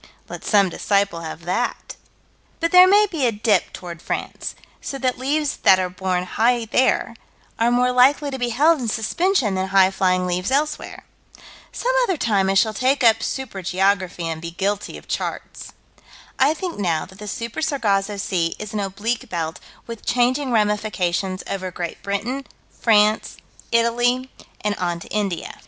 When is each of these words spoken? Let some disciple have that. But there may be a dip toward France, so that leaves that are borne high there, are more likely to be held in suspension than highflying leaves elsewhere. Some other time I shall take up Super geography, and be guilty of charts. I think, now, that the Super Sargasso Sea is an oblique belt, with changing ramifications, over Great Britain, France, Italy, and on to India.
Let 0.27 0.43
some 0.43 0.69
disciple 0.69 1.19
have 1.21 1.43
that. 1.45 1.95
But 2.59 2.71
there 2.71 2.87
may 2.87 3.05
be 3.05 3.27
a 3.27 3.31
dip 3.31 3.71
toward 3.71 4.01
France, 4.01 4.55
so 4.81 4.97
that 4.97 5.19
leaves 5.19 5.57
that 5.57 5.77
are 5.77 5.91
borne 5.91 6.23
high 6.23 6.65
there, 6.65 7.15
are 7.59 7.69
more 7.69 7.91
likely 7.91 8.31
to 8.31 8.39
be 8.39 8.49
held 8.49 8.79
in 8.79 8.87
suspension 8.87 9.53
than 9.53 9.69
highflying 9.69 10.25
leaves 10.25 10.49
elsewhere. 10.49 11.05
Some 11.71 11.91
other 12.01 12.17
time 12.17 12.49
I 12.49 12.55
shall 12.55 12.73
take 12.73 13.03
up 13.03 13.21
Super 13.21 13.61
geography, 13.61 14.25
and 14.27 14.41
be 14.41 14.49
guilty 14.49 14.97
of 14.97 15.07
charts. 15.07 15.71
I 16.39 16.55
think, 16.55 16.79
now, 16.79 17.05
that 17.05 17.19
the 17.19 17.27
Super 17.27 17.61
Sargasso 17.61 18.17
Sea 18.17 18.55
is 18.57 18.73
an 18.73 18.79
oblique 18.79 19.29
belt, 19.29 19.59
with 19.85 20.03
changing 20.03 20.51
ramifications, 20.51 21.43
over 21.47 21.69
Great 21.69 22.01
Britain, 22.01 22.47
France, 22.71 23.37
Italy, 23.71 24.31
and 24.61 24.73
on 24.79 24.99
to 25.01 25.07
India. 25.09 25.59